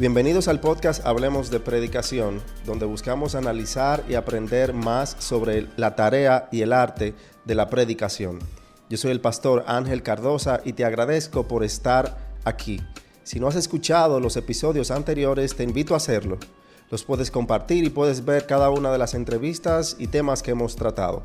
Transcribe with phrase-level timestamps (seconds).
[0.00, 6.48] Bienvenidos al podcast Hablemos de Predicación, donde buscamos analizar y aprender más sobre la tarea
[6.50, 7.12] y el arte
[7.44, 8.38] de la predicación.
[8.88, 12.80] Yo soy el pastor Ángel Cardosa y te agradezco por estar aquí.
[13.24, 16.38] Si no has escuchado los episodios anteriores, te invito a hacerlo.
[16.90, 20.76] Los puedes compartir y puedes ver cada una de las entrevistas y temas que hemos
[20.76, 21.24] tratado.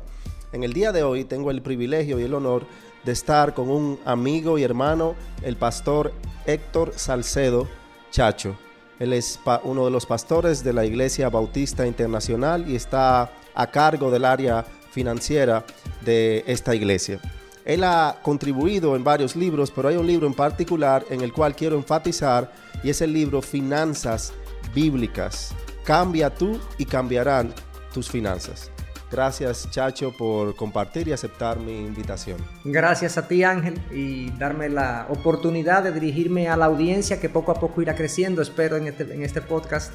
[0.52, 2.66] En el día de hoy tengo el privilegio y el honor
[3.06, 6.12] de estar con un amigo y hermano, el pastor
[6.44, 7.66] Héctor Salcedo
[8.10, 8.65] Chacho.
[8.98, 14.10] Él es uno de los pastores de la Iglesia Bautista Internacional y está a cargo
[14.10, 15.64] del área financiera
[16.04, 17.20] de esta iglesia.
[17.64, 21.54] Él ha contribuido en varios libros, pero hay un libro en particular en el cual
[21.54, 24.32] quiero enfatizar y es el libro Finanzas
[24.74, 25.52] Bíblicas.
[25.84, 27.52] Cambia tú y cambiarán
[27.92, 28.70] tus finanzas.
[29.10, 32.38] Gracias Chacho por compartir y aceptar mi invitación.
[32.64, 37.52] Gracias a ti Ángel y darme la oportunidad de dirigirme a la audiencia que poco
[37.52, 39.92] a poco irá creciendo, espero en este, en este podcast,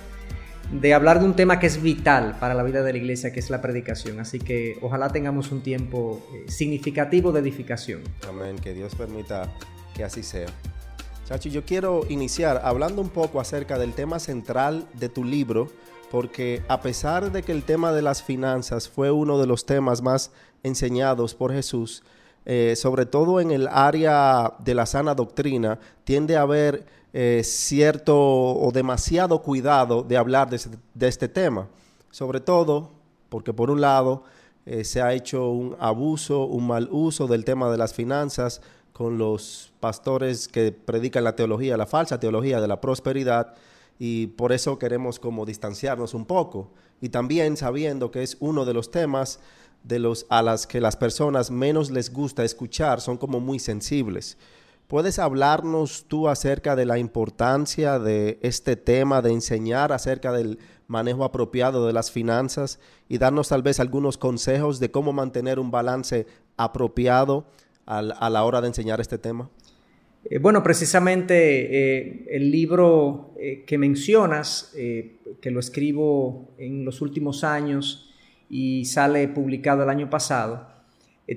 [0.72, 3.42] de hablar de un tema que es vital para la vida de la iglesia, que
[3.42, 4.20] es la predicación.
[4.22, 8.02] Así que ojalá tengamos un tiempo eh, significativo de edificación.
[8.28, 9.52] Amén, que Dios permita
[9.94, 10.48] que así sea.
[11.28, 15.70] Chacho, yo quiero iniciar hablando un poco acerca del tema central de tu libro,
[16.12, 20.02] porque a pesar de que el tema de las finanzas fue uno de los temas
[20.02, 20.32] más
[20.62, 22.04] enseñados por Jesús,
[22.46, 28.18] eh, sobre todo en el área de la sana doctrina, tiende a haber eh, cierto
[28.18, 31.70] o demasiado cuidado de hablar de, este tema.
[32.10, 32.92] Sobre todo
[33.30, 34.24] porque por un lado
[34.66, 39.18] eh, se ha hecho un abuso, un mal uso del tema de las finanzas con
[39.18, 43.56] los pastores que predican la teología, la falsa teología de la prosperidad,
[44.00, 48.74] y por eso queremos como distanciarnos un poco y también sabiendo que es uno de
[48.74, 49.40] los temas
[49.84, 54.38] de los a las que las personas menos les gusta escuchar, son como muy sensibles.
[54.88, 61.24] ¿Puedes hablarnos tú acerca de la importancia de este tema, de enseñar acerca del manejo
[61.24, 62.78] apropiado de las finanzas
[63.08, 66.28] y darnos tal vez algunos consejos de cómo mantener un balance
[66.58, 67.46] apropiado
[67.86, 69.50] a la hora de enseñar este tema?
[70.30, 77.44] Eh, bueno, precisamente eh, el libro eh, que mencionas, que lo escribo en los últimos
[77.44, 78.14] años
[78.50, 80.68] y sale publicado el año pasado,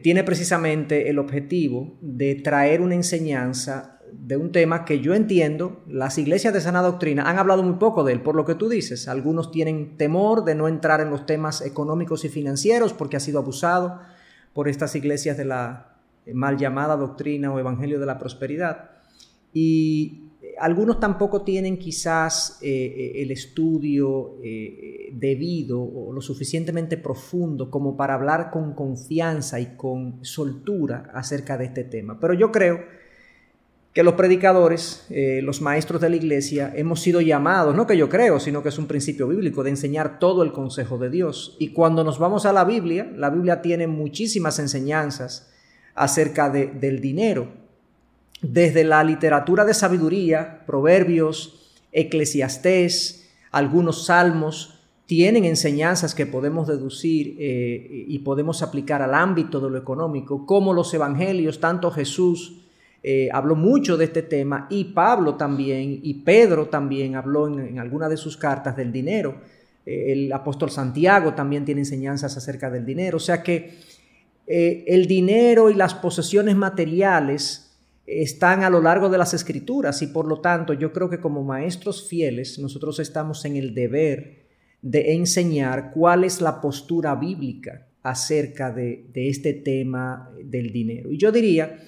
[0.03, 6.19] tiene precisamente el objetivo de traer una enseñanza de un tema que yo entiendo, las
[6.19, 9.09] iglesias de sana doctrina han hablado muy poco de él, por lo que tú dices.
[9.09, 13.39] Algunos tienen temor de no entrar en los temas económicos y financieros porque ha sido
[13.39, 14.01] abusado
[14.53, 15.94] por estas iglesias de la
[16.33, 18.91] mal llamada doctrina o evangelio de la prosperidad.
[19.53, 24.37] Y eh, algunos tampoco tienen quizás eh, eh, el estudio
[25.13, 31.67] debido o lo suficientemente profundo como para hablar con confianza y con soltura acerca de
[31.67, 32.19] este tema.
[32.19, 32.81] Pero yo creo
[33.93, 35.07] que los predicadores,
[35.43, 38.79] los maestros de la iglesia, hemos sido llamados, no que yo creo, sino que es
[38.79, 41.57] un principio bíblico, de enseñar todo el consejo de Dios.
[41.61, 45.54] Y cuando nos vamos a la Biblia, la Biblia tiene muchísimas enseñanzas
[45.95, 47.49] acerca de, del dinero.
[48.43, 58.05] Desde la literatura de sabiduría, proverbios, eclesiastés, algunos salmos, tienen enseñanzas que podemos deducir eh,
[58.09, 62.65] y podemos aplicar al ámbito de lo económico, como los evangelios, tanto Jesús
[63.03, 67.79] eh, habló mucho de este tema y Pablo también y Pedro también habló en, en
[67.79, 69.43] alguna de sus cartas del dinero.
[69.85, 73.19] Eh, el apóstol Santiago también tiene enseñanzas acerca del dinero.
[73.19, 73.79] O sea que
[74.47, 80.09] eh, el dinero y las posesiones materiales están a lo largo de las escrituras y
[80.09, 84.45] por lo tanto yo creo que como maestros fieles nosotros estamos en el deber
[84.83, 91.11] de enseñar cuál es la postura bíblica acerca de, de este tema del dinero.
[91.11, 91.79] Y yo diría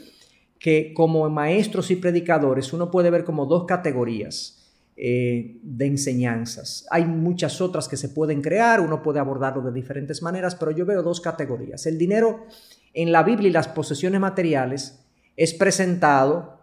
[0.58, 4.55] que como maestros y predicadores uno puede ver como dos categorías.
[4.98, 6.86] Eh, de enseñanzas.
[6.90, 10.86] Hay muchas otras que se pueden crear, uno puede abordarlo de diferentes maneras, pero yo
[10.86, 11.84] veo dos categorías.
[11.84, 12.46] El dinero
[12.94, 15.04] en la Biblia y las posesiones materiales
[15.36, 16.60] es presentado,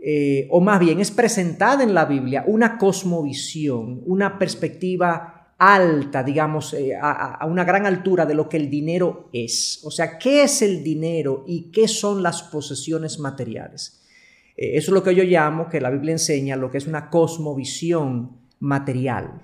[0.00, 6.74] eh, o más bien es presentada en la Biblia una cosmovisión, una perspectiva alta, digamos,
[6.74, 9.80] eh, a, una gran altura de lo que el dinero es.
[9.82, 14.03] O sea, ¿qué es el dinero y qué son las posesiones materiales?
[14.56, 17.10] Eh, eso es lo que yo llamo, que la Biblia enseña, lo que es una
[17.10, 19.42] cosmovisión material.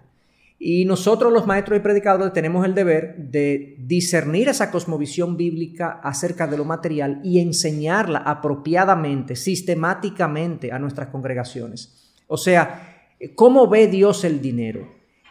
[0.62, 6.47] Y nosotros los maestros y predicadores tenemos el deber de discernir esa cosmovisión bíblica acerca
[6.47, 12.12] de lo material y enseñarla apropiadamente, sistemáticamente a nuestras congregaciones.
[12.27, 14.87] O sea, ¿cómo ve Dios el dinero?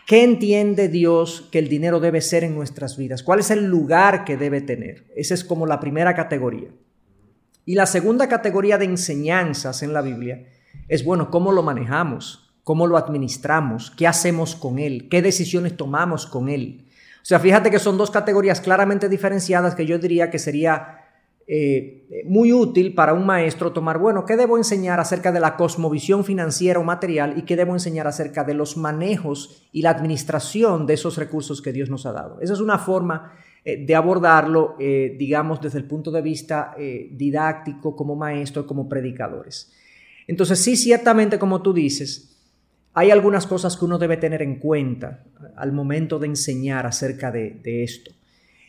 [0.08, 3.22] ¿Qué entiende Dios que el dinero debe ser en nuestras vidas?
[3.22, 5.06] ¿Cuál es el lugar que debe tener?
[5.16, 6.70] Esa es como la primera categoría.
[7.65, 10.47] Y la segunda categoría de enseñanzas en la Biblia
[10.88, 12.50] es, bueno, ¿cómo lo manejamos?
[12.69, 16.85] cómo lo administramos, qué hacemos con él, qué decisiones tomamos con él.
[17.15, 21.00] O sea, fíjate que son dos categorías claramente diferenciadas que yo diría que sería
[21.47, 26.23] eh, muy útil para un maestro tomar, bueno, ¿qué debo enseñar acerca de la cosmovisión
[26.23, 30.94] financiera o material y qué debo enseñar acerca de los manejos y la administración de
[30.94, 32.39] esos recursos que Dios nos ha dado?
[32.39, 33.33] Esa es una forma
[33.65, 39.71] eh, de abordarlo, eh, digamos, desde el punto de vista didáctico, como maestro, como predicadores.
[40.27, 42.29] Entonces, sí, ciertamente, como tú dices,
[42.94, 45.23] hay algunas cosas que uno debe tener en cuenta
[45.56, 48.11] al momento de enseñar acerca de, esto.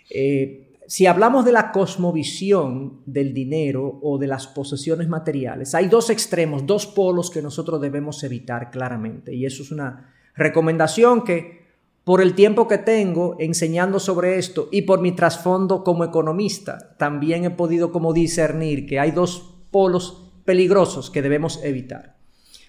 [0.08, 6.10] Eh, si hablamos de la cosmovisión del dinero o de las posesiones materiales, hay dos
[6.10, 9.34] extremos, dos polos que nosotros debemos evitar claramente.
[9.34, 11.59] Y eso es una recomendación que
[12.04, 17.44] por el tiempo que tengo enseñando sobre esto y por mi trasfondo como economista, también
[17.44, 22.16] he podido como discernir que hay dos polos peligrosos que debemos evitar.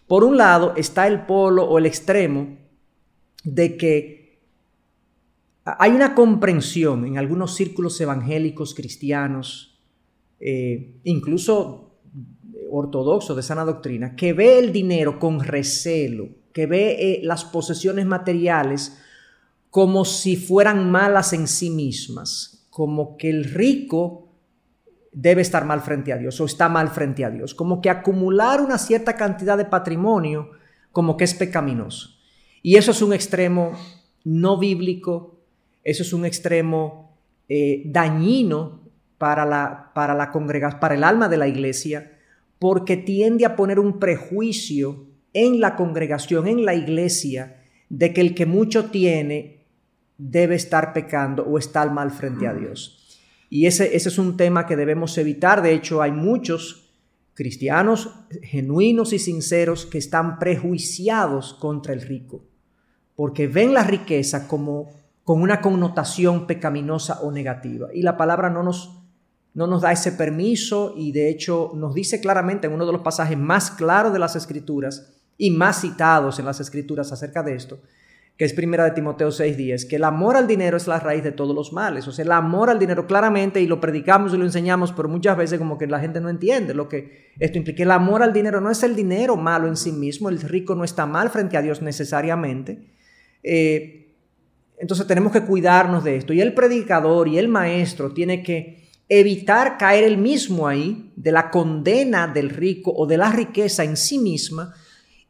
[0.08, 2.58] Por un lado está el polo o el extremo
[3.44, 4.42] de que
[5.64, 9.80] hay una comprensión en algunos círculos evangélicos cristianos,
[10.40, 12.00] eh, incluso
[12.70, 18.06] ortodoxos de sana doctrina, que ve el dinero con recelo, que ve eh, las posesiones
[18.06, 18.98] materiales
[19.72, 24.28] como si fueran malas en sí mismas, como que el rico
[25.14, 27.56] debe estar mal frente a Dios o está mal frente a Dios.
[27.56, 30.52] Como que acumular una cierta cantidad de patrimonio
[30.92, 32.18] como que es pecaminoso.
[32.62, 33.72] Y eso es un extremo
[34.26, 35.40] no bíblico,
[35.84, 38.82] eso es un extremo eh, dañino
[39.18, 42.20] para la, para la congregación, para el alma de la iglesia,
[42.60, 48.36] porque tiende a poner un prejuicio en la congregación, en la iglesia, de que el
[48.36, 49.61] que mucho tiene
[50.30, 53.20] debe estar pecando o estar mal frente a Dios.
[53.50, 55.62] Y ese, ese es un tema que debemos evitar.
[55.62, 56.94] De hecho, hay muchos
[57.34, 58.12] cristianos
[58.44, 62.44] genuinos y sinceros que están prejuiciados contra el rico,
[63.16, 64.92] porque ven la riqueza como
[65.24, 67.90] con una connotación pecaminosa o negativa.
[67.94, 69.02] Y la palabra no nos,
[69.54, 73.02] no nos da ese permiso y de hecho nos dice claramente en uno de los
[73.02, 77.80] pasajes más claros de las escrituras y más citados en las escrituras acerca de esto,
[78.42, 81.32] que es primera de Timoteo 6:10, que el amor al dinero es la raíz de
[81.32, 82.08] todos los males.
[82.08, 85.38] O sea, el amor al dinero claramente, y lo predicamos y lo enseñamos, pero muchas
[85.38, 87.84] veces como que la gente no entiende lo que esto implica.
[87.84, 90.84] El amor al dinero no es el dinero malo en sí mismo, el rico no
[90.84, 92.80] está mal frente a Dios necesariamente.
[93.44, 94.16] Eh,
[94.80, 96.34] entonces tenemos que cuidarnos de esto.
[96.34, 101.52] Y el predicador y el maestro tiene que evitar caer el mismo ahí de la
[101.52, 104.74] condena del rico o de la riqueza en sí misma,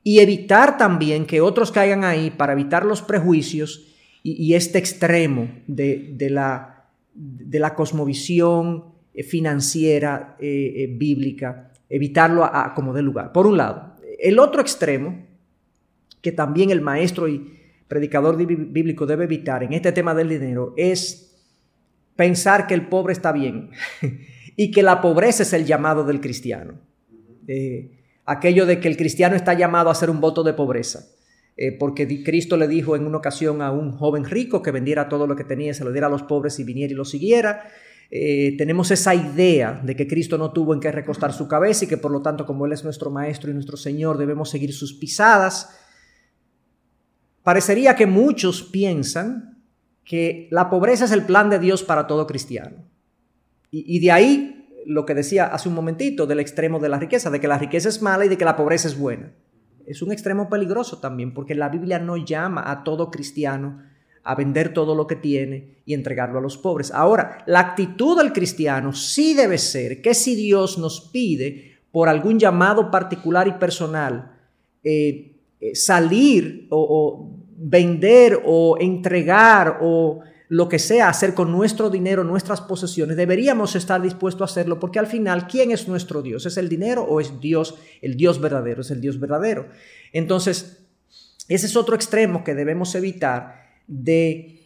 [0.04, 3.88] y evitar también que otros caigan ahí para evitar los prejuicios
[4.24, 12.74] y, este extremo de, la, de, la, cosmovisión eh, financiera eh, eh, bíblica, evitarlo a,
[12.76, 13.32] como de lugar.
[13.32, 15.26] Por un lado, el otro extremo,
[16.22, 17.58] que también el maestro y
[17.88, 21.36] predicador bíblico debe evitar en este tema del dinero, es
[22.16, 23.72] pensar que el pobre está bien
[24.56, 26.76] y que la pobreza es el llamado del cristiano
[28.32, 31.06] aquello de que el cristiano está llamado a hacer un voto de pobreza.
[31.58, 35.28] Eh, porque Cristo le dijo en una ocasión a un joven rico que vendiera todo
[35.28, 37.68] lo que tenía, se lo diera a los pobres y viniera y lo siguiera.
[38.10, 41.88] Eh, tenemos esa idea de que Cristo no tuvo en qué recostar su cabeza y
[41.88, 44.94] que por lo tanto como Él es nuestro Maestro y nuestro Señor debemos seguir sus
[44.94, 45.78] pisadas.
[47.44, 49.64] Parecería que muchos piensan
[50.04, 52.88] que la pobreza es el plan de Dios para todo cristiano.
[53.74, 57.40] y de ahí lo que decía hace un momentito del extremo de la riqueza, de
[57.40, 59.34] que la riqueza es mala y de que la pobreza es buena.
[59.86, 63.82] Es un extremo peligroso también, porque la Biblia no llama a todo cristiano
[64.24, 66.92] a vender todo lo que tiene y entregarlo a los pobres.
[66.92, 72.40] Ahora, la actitud del cristiano sí debe ser que si Dios nos pide por algún
[72.40, 74.32] llamado particular y personal,
[74.84, 80.22] eh, eh, salir o, o vender o entregar o
[80.52, 85.00] lo que sea hacer con nuestro dinero, nuestras posesiones, deberíamos estar dispuestos a hacerlo porque
[85.00, 86.46] al final, ¿quién es nuestro Dios?
[86.46, 88.82] ¿Es el dinero o es Dios, el Dios verdadero?
[88.82, 89.70] Es el Dios verdadero.
[90.12, 90.90] Entonces,
[91.48, 94.60] ese es otro extremo que debemos evitar de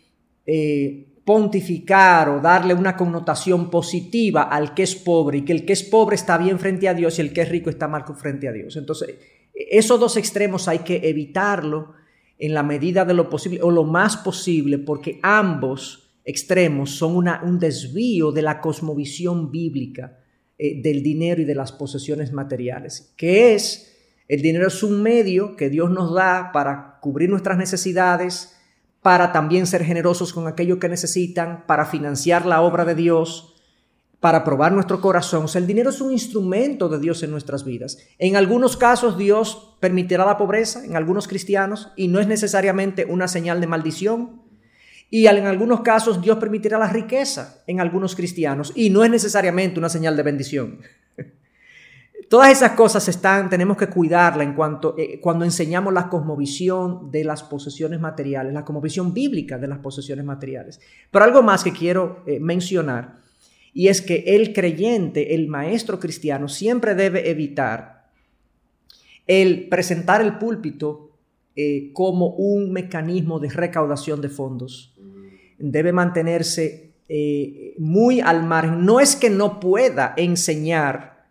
[0.48, 5.74] eh, pontificar o darle una connotación positiva al que es pobre y que el que
[5.74, 8.48] es pobre está bien frente a Dios y el que es rico está mal frente
[8.48, 8.76] a Dios.
[8.76, 9.20] Entonces,
[9.54, 11.94] esos dos extremos hay que evitarlo
[12.38, 17.42] en la medida de lo posible o lo más posible, porque ambos extremos son una,
[17.44, 20.18] un desvío de la cosmovisión bíblica
[20.58, 23.94] eh, del dinero y de las posesiones materiales, que es,
[24.28, 28.58] el dinero es un medio que Dios nos da para cubrir nuestras necesidades,
[29.02, 33.55] para también ser generosos con aquello que necesitan, para financiar la obra de Dios,
[34.26, 35.46] para probar nuestro corazón.
[35.46, 38.00] O el dinero es un instrumento de Dios en nuestras vidas.
[38.18, 43.28] En algunos casos Dios permitirá la pobreza en algunos cristianos y no es necesariamente una
[43.28, 44.42] señal de maldición.
[45.12, 49.78] Y en algunos casos Dios permitirá la riqueza en algunos cristianos y no es necesariamente
[49.78, 50.80] una señal de bendición.
[52.28, 57.26] Todas esas cosas están, tenemos que cuidarla en cuanto eh, cuando enseñamos la cosmovisión de
[57.26, 60.82] las posesiones materiales, la cosmovisión bíblica de las posesiones materiales.
[61.12, 63.24] Pero algo más que quiero eh, mencionar
[63.76, 68.10] y es que el creyente, el maestro cristiano, siempre debe evitar
[69.28, 71.12] el presentar el púlpito
[71.58, 74.96] eh, como un mecanismo de recaudación de fondos.
[75.60, 76.94] Debe mantenerse
[77.78, 78.86] muy al margen.
[78.86, 81.28] No es que no pueda enseñar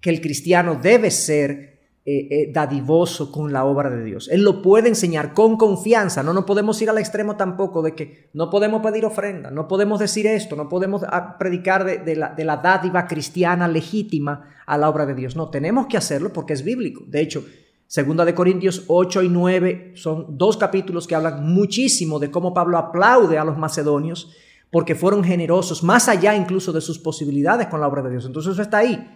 [0.00, 1.75] que el cristiano debe ser
[2.08, 4.28] eh, eh, dadivoso con la obra de Dios.
[4.28, 6.22] Él lo puede enseñar con confianza.
[6.22, 9.98] No nos podemos ir al extremo tampoco de que no podemos pedir ofrenda, no podemos
[9.98, 15.16] decir esto, no podemos ah, predicar de, la, dádiva cristiana legítima a la obra de
[15.16, 15.34] Dios.
[15.34, 17.02] No, tenemos que hacerlo porque es bíblico.
[17.08, 17.44] De hecho,
[17.88, 22.78] Segunda de Corintios 8 y 9 son dos capítulos que hablan muchísimo de cómo Pablo
[22.78, 24.30] aplaude a los macedonios
[24.70, 28.26] porque fueron generosos, más allá incluso de sus posibilidades con la obra de Dios.
[28.26, 29.10] Entonces eso está ahí.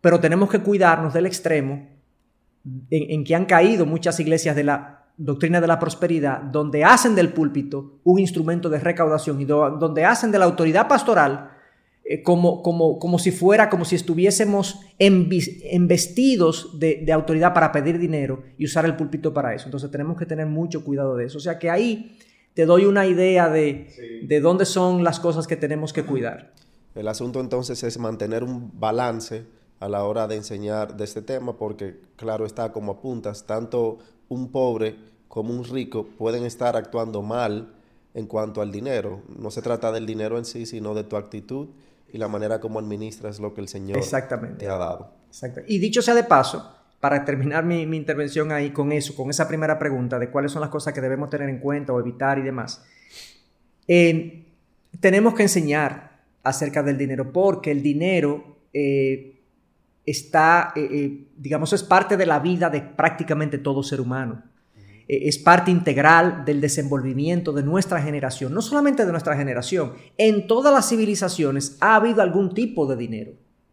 [0.00, 1.97] Pero tenemos que cuidarnos del extremo
[2.90, 7.32] en, que han caído muchas iglesias de la doctrina de la prosperidad, donde hacen del
[7.32, 11.50] púlpito un instrumento de recaudación y donde hacen de la autoridad pastoral
[12.04, 17.98] eh, como, como, como, si fuera, como si estuviésemos embestidos de, de, autoridad para pedir
[17.98, 19.66] dinero y usar el púlpito para eso.
[19.66, 21.38] Entonces tenemos que tener mucho cuidado de eso.
[21.38, 22.16] O sea que ahí
[22.54, 26.52] te doy una idea de, de dónde son las cosas que tenemos que cuidar.
[26.94, 29.44] El asunto entonces es mantener un balance
[29.80, 34.50] a la hora de enseñar de este tema, porque claro está, como apuntas, tanto un
[34.50, 34.96] pobre
[35.28, 37.74] como un rico pueden estar actuando mal
[38.14, 39.22] en cuanto al dinero.
[39.38, 41.68] No se trata del dinero en sí, sino de tu actitud
[42.12, 44.00] y la manera como administras lo que el Señor
[44.58, 45.12] te ha dado.
[45.66, 49.78] Y dicho sea de paso, para terminar mi, intervención ahí con eso, con esa primera
[49.78, 52.84] pregunta de cuáles son las cosas que debemos tener en cuenta o evitar y demás,
[53.86, 54.46] eh,
[55.00, 59.37] tenemos que enseñar acerca del dinero, porque el dinero eh,
[60.10, 64.42] está, eh, eh, digamos, es parte de la vida de prácticamente todo ser humano.
[65.08, 70.46] Eh, es parte integral del desenvolvimiento de nuestra generación, no solamente de nuestra generación, en
[70.46, 73.32] todas las civilizaciones ha habido algún tipo de dinero,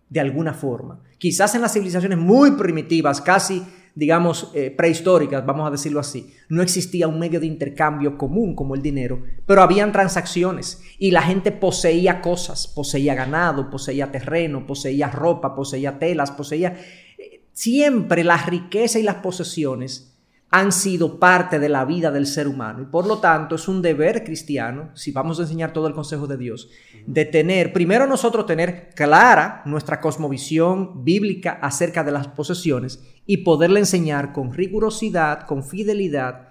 [0.09, 1.01] de alguna forma.
[1.17, 3.63] Quizás en las civilizaciones muy primitivas, casi
[3.95, 8.75] digamos, eh, prehistóricas, vamos a decirlo así, no existía un medio de intercambio común como
[8.75, 15.09] el dinero, pero habían transacciones y la gente poseía cosas, poseía ganado, poseía terreno, poseía
[15.09, 16.77] ropa, poseía telas, poseía...
[17.17, 20.14] Eh, siempre la riqueza y las posesiones
[20.55, 22.81] han sido parte de la vida del ser humano.
[22.81, 26.27] Y por lo tanto es un deber cristiano, si vamos a enseñar todo el consejo
[26.27, 26.69] de Dios,
[27.05, 33.81] de tener, primero nosotros tener clara nuestra cosmovisión bíblica acerca de las posesiones y poderle
[33.81, 36.47] enseñar con rigurosidad, con fidelidad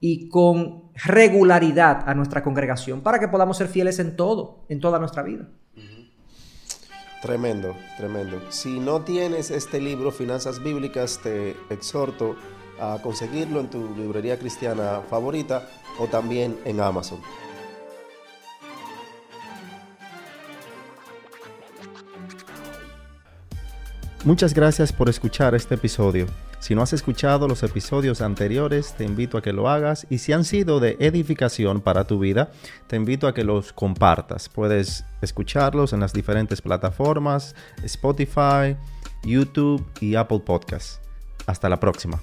[0.00, 4.98] y con regularidad a nuestra congregación para que podamos ser fieles en todo, en toda
[4.98, 5.46] nuestra vida.
[7.20, 8.40] Tremendo, tremendo.
[8.48, 12.34] Si no tienes este libro, Finanzas Bíblicas, te exhorto
[12.82, 15.68] a conseguirlo en tu librería cristiana favorita
[16.00, 17.20] o también en Amazon.
[24.24, 26.26] Muchas gracias por escuchar este episodio.
[26.58, 30.32] Si no has escuchado los episodios anteriores, te invito a que lo hagas y si
[30.32, 32.52] han sido de edificación para tu vida,
[32.86, 34.48] te invito a que los compartas.
[34.48, 38.76] Puedes escucharlos en las diferentes plataformas, Spotify,
[39.24, 41.00] YouTube y Apple Podcasts.
[41.46, 42.20] Hasta la próxima.